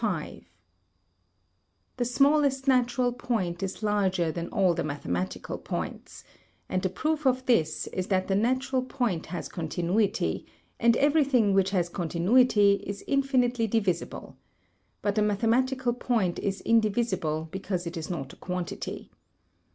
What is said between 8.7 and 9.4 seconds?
point